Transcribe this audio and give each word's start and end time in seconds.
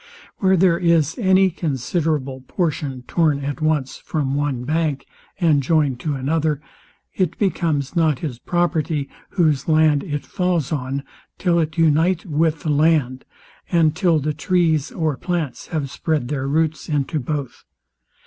Where 0.39 0.57
there 0.57 0.79
Is 0.79 1.15
any 1.19 1.51
considerable 1.51 2.41
portion 2.47 3.03
torn 3.03 3.45
at 3.45 3.61
once 3.61 3.97
from 3.99 4.33
one 4.33 4.63
bank, 4.63 5.05
and 5.39 5.61
joined 5.61 5.99
to 5.99 6.15
another, 6.15 6.59
it 7.13 7.37
becomes 7.37 7.95
not 7.95 8.17
his 8.17 8.39
property, 8.39 9.07
whose 9.29 9.67
land 9.67 10.03
it 10.03 10.25
falls 10.25 10.71
on, 10.71 11.03
till 11.37 11.59
it 11.59 11.77
unite 11.77 12.25
with 12.25 12.61
the 12.61 12.69
land, 12.71 13.25
and 13.71 13.95
till 13.95 14.17
the 14.17 14.33
trees 14.33 14.91
or 14.91 15.17
plants 15.17 15.67
have 15.67 15.91
spread 15.91 16.29
their 16.29 16.47
roots 16.47 16.89
into 16.89 17.19
both. 17.19 17.63